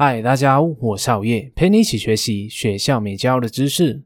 [0.00, 4.04] 嗨，大家好，我是熬夜，陪你一起学习学校没教的知识。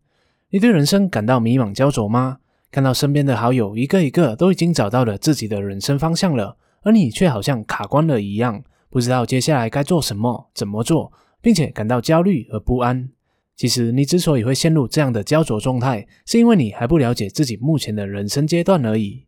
[0.49, 2.39] 你对人生感到迷茫焦灼吗？
[2.71, 13.11] 看到身边的好友一个一个都已经找到了自己的人生方向了，而你却好像卡关了一样，不知道接下来该做什么、怎么做，并且感到焦虑和不安。
[13.55, 19.27] 其实，你之所以会陷入这样的焦灼状态，是因为你还不了解自己目前的人生阶段而已。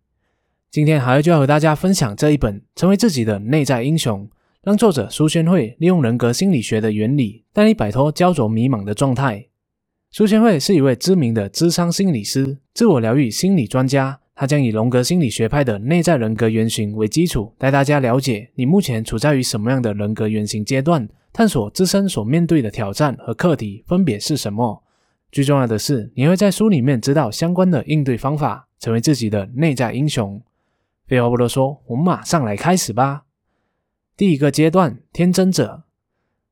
[0.70, 4.26] 今天，海儿就要和大家分享这一本《成为自己的内在英雄》。
[4.64, 9.48] 让作者苏宣慧利用人格心理学的原理，带你摆脱焦灼迷茫的状态。
[10.10, 14.20] 苏宣慧是一位知名的智商心理师、自我疗愈心理专家。
[14.34, 24.82] 他将以荣格心理学派的内在人格原型为基础，带大家了解你目前处在于什么样的人格原型阶段，探索自身所面对的挑战和课题分别是什么。
[25.30, 30.40] 最重要的是，你会在书里面知道相关的应对方法，成为自己的内在英雄。
[31.06, 33.23] 废话不多说，我们马上来开始吧。
[34.16, 35.82] 第一个阶段，天真者，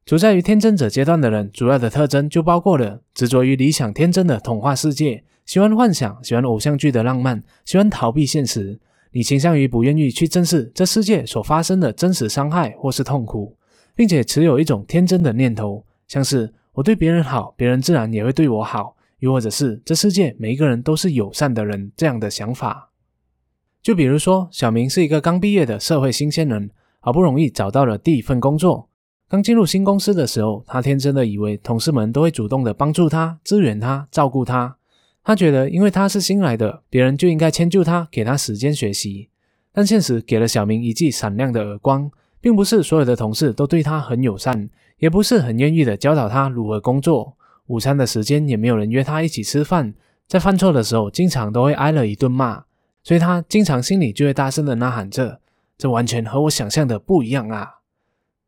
[0.04, 8.80] 处在于天真者阶段的人，主要的特征就包括了执着于理想天真的童话世界，喜欢幻想，喜欢偶像剧的浪漫，喜欢逃避现实。
[9.12, 13.56] 你倾向于不愿意去正视这世界所发生的真实伤害或是痛苦，
[13.94, 22.90] 并且持有一种天真的念头，像是我对别人好，别人自然也会对我好，又或者是这世界每一个人都是友善的人这样的想法。
[23.80, 26.68] 就比如说，小明是一个刚毕业的社会新鲜人。
[27.04, 28.88] 好不容易找到了第一份工作，
[29.28, 34.76] 刚进入新公司的时候，他天真的以为同事们都会主动的帮助他、支援他、照顾他。
[35.24, 39.30] 他觉得，因为他是新来的，别人就应该迁就他，给他时间学习。
[39.72, 42.08] 但现实给了小明一记闪亮的耳光，
[42.40, 47.36] 并不是所有的同事都对他很友善，也不是很愿意的教导他如何工作。
[47.66, 49.92] 午餐的时间也没有人约他一起吃饭，
[50.28, 52.62] 在犯错的时候，经常都会挨了一顿骂，
[53.02, 55.40] 所以他经常心里就会大声的呐喊着。
[55.82, 57.80] 这完全和我想象的不一样啊！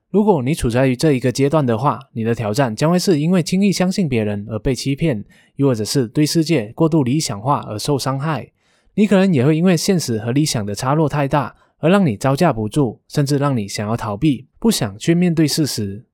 [0.08, 5.24] 如果你处在于这一个阶段的话，你的挑战将会是因为轻易相信别人而被欺骗，
[5.56, 8.52] 又或者是对世界过度理想化而受伤害。
[8.94, 16.06] 你可能也会因为现实和理想的差落太大，而让你招架不住，甚至让你想要逃避，不想去面对事实。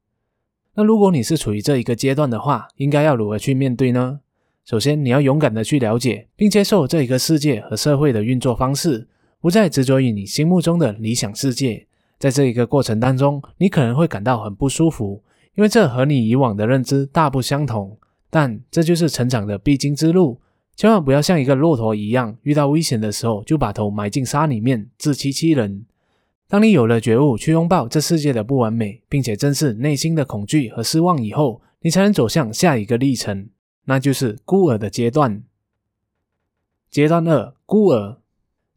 [0.76, 4.20] 那如果你是处于这一个阶段的话，应该要如何去面对呢？
[4.64, 9.08] 首先，你要勇敢的去了解并接受这一个世界和社会的运作方式。
[9.40, 11.86] 不再执着于你心目中的理想世界，
[12.18, 15.22] 在这一个过程当中，你可能会感到很不舒服，
[15.54, 17.96] 因为这和你以往的认知大不相同。
[18.28, 20.40] 但这就是成长的必经之路，
[20.76, 25.84] 千万不要像一个骆驼一样，遇到危险的时候就把头埋进沙里面自欺欺人。
[26.46, 33.48] 当你有了觉悟，去拥抱这世界的不完美，并且正视内心的恐惧和失望以后，你才能走向下一个历程，
[33.86, 35.42] 那就是孤儿的阶段。
[36.90, 38.19] 阶段二，孤儿。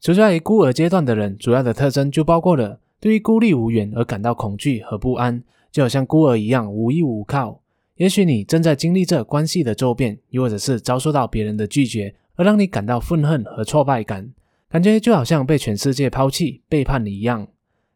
[0.03, 5.41] 处在于孤儿阶段的人，主要的特征就包括了对于孤立无援而感到恐惧和不安，
[5.71, 7.61] 就好像孤儿一样无依无靠。
[7.95, 14.29] 也许你正在经历着关系的骤变，又或者是遭受到别人的拒绝，而让你感到愤恨和挫败感，
[14.69, 17.47] 感觉就好像被全世界抛弃、背叛你一样。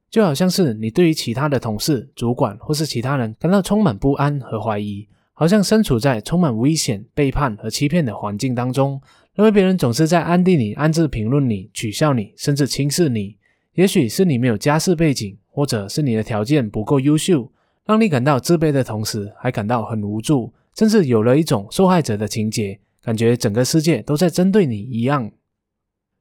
[0.09, 9.01] 就好像是你对于其他的同事、主管或是其他人感到充满不安和怀疑，好像身处在充满危险、背叛和欺骗的环境当中。
[9.37, 13.37] 因为别人总是在暗地里暗自评论你、取笑你，甚至轻视你。
[13.73, 17.51] 也许是你没有家世背景，或者是你的条件不够优秀，
[17.85, 25.31] 让你感到自卑的同时，还感到很无助，甚至有了一种受害者的情节，感觉整个世界都在针对你一样。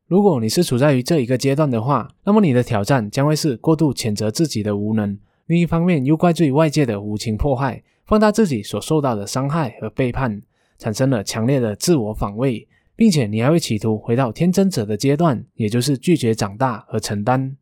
[0.06, 10.42] 如果你是处在于这一个阶段的话，那么你的挑战将会是过度谴责自己的无能，另一方面又怪罪外界的无情迫害，放大自己所受到的伤害和背叛，
[10.78, 12.68] 产生了强烈的自我防卫。
[12.96, 17.56] 并且你还会企图回到天真者的阶段，也就是拒绝长大和承担。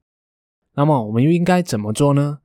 [0.76, 2.38] 那么我们又应该怎么做呢？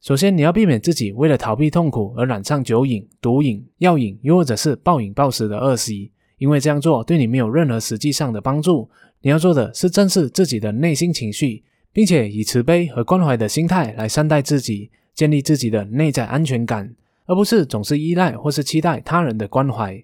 [0.00, 8.88] 首先，你要避免自己为了逃避痛苦而染上酒瘾、毒瘾、药瘾，又或者是暴饮暴食的恶习，因为这样做对你没有任何实际上的帮助。
[9.20, 11.62] 你要做的是正视自己的内心情绪，
[11.92, 16.94] 并且以慈悲和关怀的心态来善待自己，建立自己的内在安全感，
[17.26, 20.02] 而不是总是依赖或是期待他人的关怀。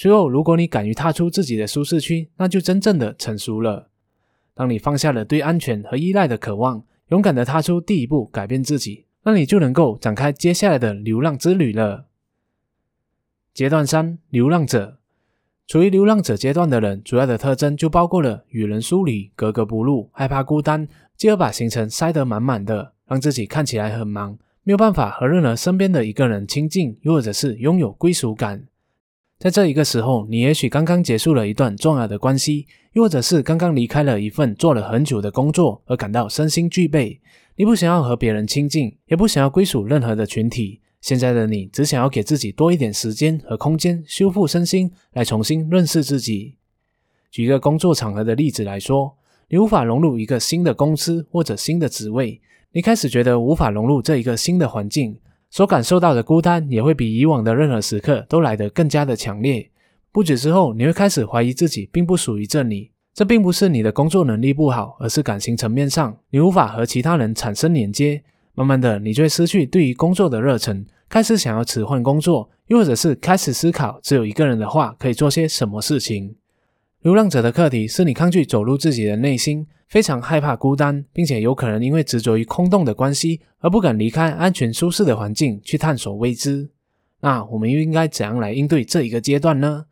[0.00, 3.90] 随后，如果你敢于踏出自己的舒适区，那就真正的成熟了。
[4.54, 12.06] 当你放下了对安全和依赖的渴望，勇敢的踏出第一步，改变自己，那你就能够展开接下来的流浪之旅了。
[13.52, 15.00] 阶段三：流浪者。
[15.66, 20.86] 处于流浪者阶段的人，主要的特征就包括了与人疏离、格格不入、害怕孤单，
[21.16, 28.68] 继而把行程塞得满满的，让自己看起来很忙，没有办法和任何身边的一个人亲近，又或者是拥有归属感。
[29.38, 37.20] 在这一个时候，你也许刚刚结束了一段重要的关系，又或者是刚刚离开了一份做了很久的工作，而感到身心俱备。
[37.54, 46.56] 你不想要和别人亲近，也不想要归属任何的群体，现在的你只想要给自己多一点时间和空间，修复身心，来重新认识自己。
[47.30, 49.16] 举一个工作场合的例子来说，
[49.50, 52.40] 你无法融入一个新的公司或者新的职位，
[52.72, 59.70] 你开始觉得无法融入这一个新的环境，所感受到的孤单也会比以往的任何时刻都来得更加的强烈。
[60.12, 62.90] 不久之后，你会开始怀疑自己并不属于这里。
[63.14, 68.22] 这并不是你的工作能力不好，而是感情层面上你无法和其他人产生连接。
[68.54, 76.36] 慢慢的，你就会失去对于工作的热忱，开始想要辞换工作，又或者是开始思考，只有一个人的话可以做些什么事情。
[77.02, 86.70] 流浪者的课题是你抗拒走入自己的内心，非常害怕孤单，并且有可能因为执着于空洞的关系而不敢离开安全舒适的环境去探索未知。
[87.20, 89.86] 那我们又应该怎样来应对这一个阶段呢？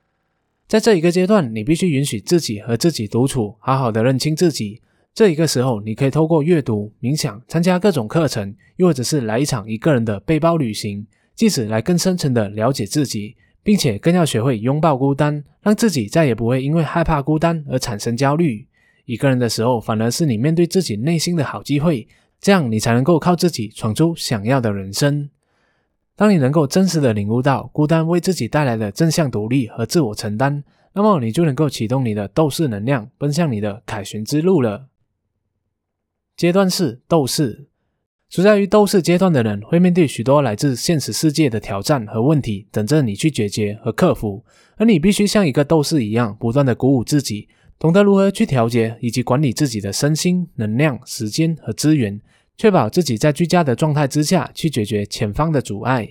[0.69, 4.83] 在这一个阶段，你必须允许自己和自己独处，好好的认清自己。
[5.15, 18.67] 这一个时候，你可以透过阅读、冥想、参加各种课程，又或者是来一场一个人的背包旅行，借此来更深层的了解自己，并且更要学会拥抱孤单，让自己再也不会因为害怕孤单而产生焦虑。
[19.07, 22.07] 一个人的时候，反而是你面对自己内心的好机会，
[22.41, 25.31] 这样你才能够靠自己闯出想要的人生。
[26.15, 30.63] 当你能够真实的领悟到孤单为自己带来的正向独立和自我承担，
[30.93, 34.89] 那么你就能够启动你的斗士能量，奔向你的凯旋之路了。
[36.37, 37.69] 阶段四：斗士。
[38.29, 44.45] 处在于斗士阶段的人，会面对许多来自现实世界的挑战和问题，等着你去解决和克服。
[44.77, 52.21] 而你必须像一个斗士一样，不断的鼓舞自己，懂得如何去调节以及管理自己的身心、能量、时间和资源。
[52.59, 56.09] 确保自己在居家的状态之下去解决前方的阻碍，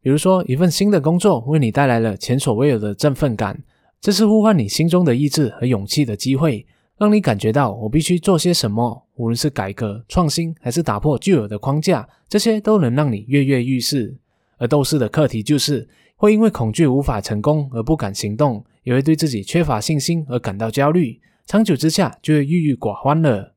[0.00, 3.62] 比如说一份新的工作为你带来了前所未有的振奋感，
[4.00, 6.66] 这是呼唤你心中的意志和勇气的机会，
[6.96, 14.16] 让你感觉到我必须做些什么，无论是改革创新还是打破旧有的框架，这些都能让你跃跃欲试。
[14.56, 15.86] 而斗士的课题就是
[16.16, 23.54] 会因为恐惧无法成功而不敢行动，也会对自己缺乏信心而感到焦虑，长久之下就会郁郁寡欢了。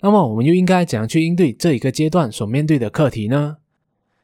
[0.00, 3.56] 那么，我们又应该怎样去应对这一个阶段所面对的课题呢？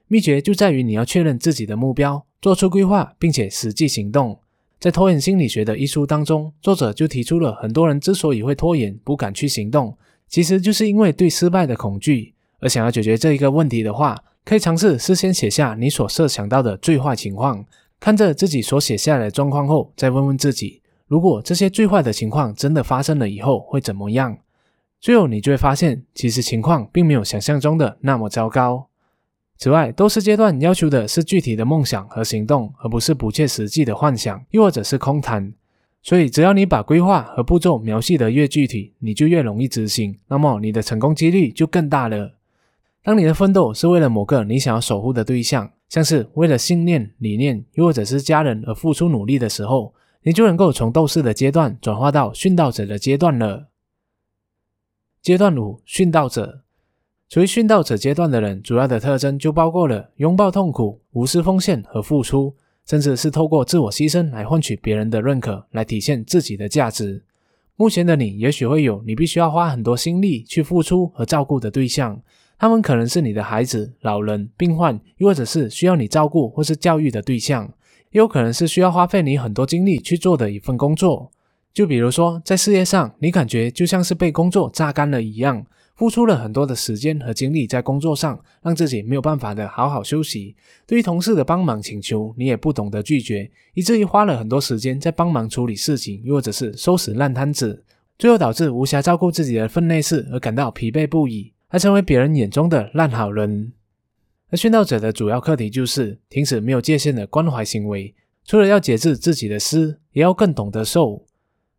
[0.06, 4.38] 秘诀就在于你要确认自己的目标，做出规划，并且实际行动。
[4.78, 9.96] 在拖延心理学的一书当中，作者就提出了很多人之所以会拖延、不敢去行动，
[10.28, 12.34] 其实就是因为对失败的恐惧。
[12.60, 17.64] 而想要解决这一个问题的话，可以尝试事先写下你所设想到的最坏情况，
[18.04, 24.36] 看着自己所写下来的状况后，再问问自己：如果这些最坏的情况真的发生了以后，会怎么样？
[25.00, 28.88] 最后，你就会发现，其实情况并没有想象中的那么糟糕。
[29.56, 35.54] 此外，斗士阶段要求的是具体的梦想和行动，而不是不切实际的幻想，又或者是空谈。
[36.02, 42.34] 所以，只要你把规划和步骤描述得越具体，你就越容易执行，那么你的成功几率就更大了。
[43.02, 49.94] 当你的奋斗是为了某个你想要守护的对象，像是为了信念、理念，又或者是家人而付出努力的时候，
[50.24, 53.68] 你就能够从斗士的阶段转化到殉道者的阶段了。
[55.22, 56.62] 阶段五，殉道者。
[57.28, 67.22] 处于殉道者阶段的人，主要的特征就包括了拥抱痛苦、无私奉献和付出，甚至是透过自我牺牲来换取别人的认可，来体现自己的价值。
[67.76, 72.20] 目前的你，也许会有你必须要花很多心力去付出和照顾的对象，
[72.58, 77.64] 他们可能是你的孩子、老人、病患，又或者是需要你照顾或是教育的对象，
[78.10, 81.30] 也有可能是需要花费你很多精力去做的一份工作。
[81.72, 90.54] 就比如说，在事业上，你感觉就像是被工作榨干了一样，付出了很多的时间和精力在工作上，让自己没有办法的好好休息。
[90.86, 97.84] 对于同事的帮忙请求，你也不懂得拒绝，以至于花了很多时间在帮忙处理事情，又或者是收拾烂摊子，
[98.16, 103.72] 最后导致无暇照顾自己的分内事而感到疲惫不已，而成为别人眼中的烂好人。
[104.50, 108.14] 而殉道者的主要课题就是停止没有界限的关怀行为，
[108.44, 111.24] 除了要节制自己的私，也要更懂得受。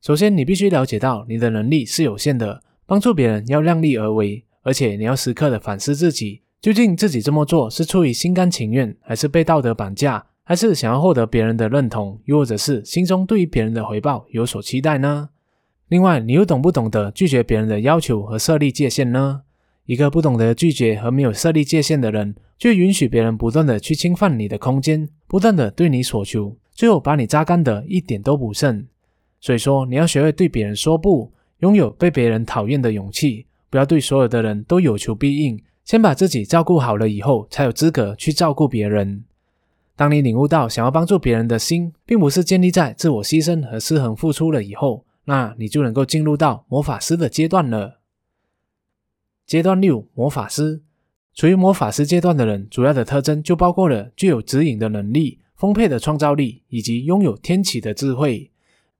[0.01, 15.29] 首先，你必须了解到你的能力是有限的，帮助别人要量力而为，而且你要时刻的反思自己，究竟自己这么做是出于心甘情愿，还是被道德绑架，还是想要获得别人的认同，又或者是心中对于别人的回报有所期待呢？
[15.87, 19.43] 另外，你又懂不懂得拒绝别人的要求和设立界限呢？
[19.85, 28.87] 一个不懂得拒绝和没有设立界限的人，就允许别人不断的去侵犯你的空间，不断的对你索求，最后把你榨干的一点都不剩。
[29.39, 35.61] 所以说，你要学会对别人说不，拥有被别人讨厌的勇气，不要对所有的人都有求必应。
[35.83, 39.23] 先把自己照顾好了以后，才有资格去照顾别人。
[39.95, 47.99] 当你领悟到想要帮助别人的心，并不是建立在自我牺牲和失衡付出了以后，那你就能够进入到魔法师的阶段了。
[49.45, 50.81] 阶段六，魔法师
[51.35, 58.51] 处于魔法师阶段的人，主要的特征就包括了具有指引的能力、丰沛的创造力以及拥有天启的智慧。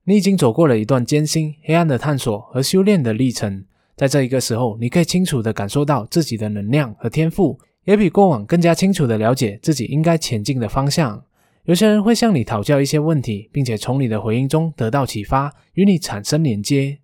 [0.04, 3.64] 你已经走过了一段艰辛、黑暗的探索和修炼的历程，
[3.96, 11.24] 在这一个时候，你可以清楚地感受到自己的能量和天赋，也比过往更加清楚地了解自己应该前进的方向。
[11.64, 16.98] 有些人会向你讨教一些问题，并且从你的回应中得到启发，与你产生连接。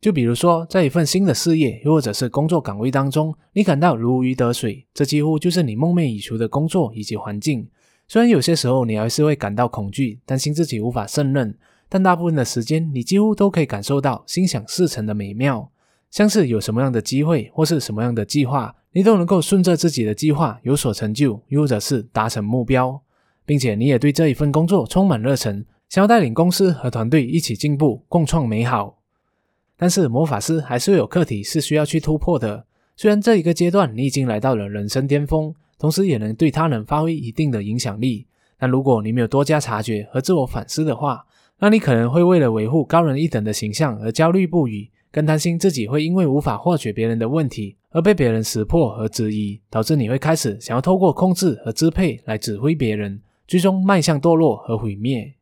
[0.00, 7.68] 就比如说，在一份新的事业，又或者是工作岗位当中，你感到如鱼得水，这几乎就是你梦寐以求的工作以及环境。
[8.06, 11.56] 虽然有些时候你还是会感到恐惧，担心自己无法胜任，
[11.88, 15.70] 但大部分的时间，你几乎都可以感受到心想事成的美妙。
[16.10, 23.02] 像是有什么样的机会或是什么样的计划，你都能够顺着自己的计划有所成就，又或者是达成目标，
[23.44, 28.95] 并且你也对这一份工作充满热忱，想要带领公司和团队一起进步，共创美好。
[29.78, 32.64] 但是魔法师还是有课题是需要去突破的。
[32.96, 38.26] 虽然这一个阶段你已经来到了人生巅峰，同时也能对他人发挥一定的影响力，
[38.58, 41.26] 但如果你没有多加察觉和自我反思的话，
[41.58, 55.34] 那你可能会为了维护高人一等的形象而焦虑不已，更担心自己会因为无法获取别人的问题而被别人识破和质疑，导致你会开始想要透过控制和支配来指挥别人，最终迈向堕落和毁灭。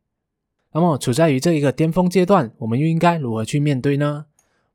[0.75, 4.25] 那么，处在于这一个巅峰阶段，我们又应该如何去面对呢？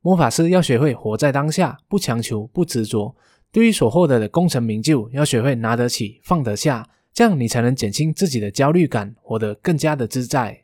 [0.01, 3.15] 魔法师要学会活在当下，不强求，不执着。
[3.53, 10.63] 对于所获得的功成名就，要学会拿得起，放得下，这样你才能减轻自己的焦虑感，活得更加的自在。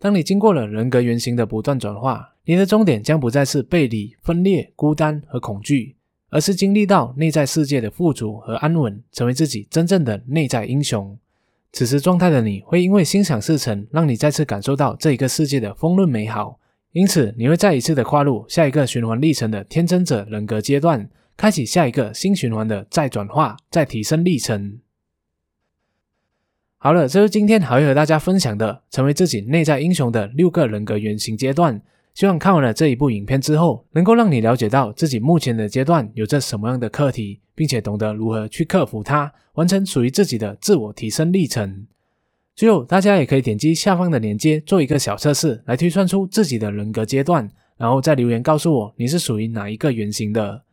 [0.00, 5.94] 当你经过了人格原型的不断转化，你的终点将不再是背离、分裂、孤单和恐惧，
[6.30, 11.16] 而是经历到内在世界的富足和安稳，成为自己真正的内在英雄。
[11.72, 16.60] 此时状态的你会因为心想事成，让你再次感受到这一个世界的丰润美好，
[16.92, 24.80] 因此你会再一次的跨入下一个循环历程的天真者人格阶段，开启下一个新循环的再转化、再提升历程。
[26.76, 31.80] 好了，这是今天还会和大家分享的成为自己内在英雄的六个人格原型阶段。
[32.14, 41.86] 希望看完了这一部影片之后，能够让你了解到自己目前的阶段有着什么样的课题，并且懂得如何去克服它，完成属于自己的自我提升历程。
[42.54, 50.64] 最后，大家也可以点击下方的链接做一个小测试，来推算出自己的人格阶段，然后再留言告诉我你是属于哪一个原型的。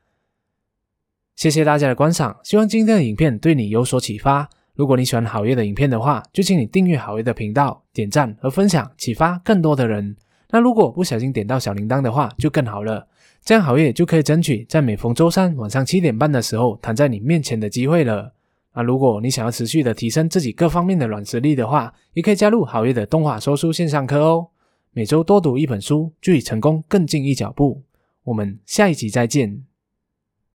[1.37, 4.49] 谢谢大家的观赏，希望今天的影片对你有所启发。
[4.75, 10.17] 如果你喜欢好业的影片的话，就请你订阅好业的频道，点赞和分享，启发更多的人。
[10.51, 13.07] 那如果不小心点到小铃铛的话，就更好了。
[13.43, 18.33] 这样好业就可以争取在每逢周三晚上七点半的时候躺在你面前的机会了。
[18.73, 24.47] 那如果你想要持续的提升自己各方面的软实力的话，也可以加入好业的动画说书线上课哦。
[24.91, 27.83] 每周多读一本书，距离成功更近一脚步。
[28.23, 29.68] 我们下一集再见。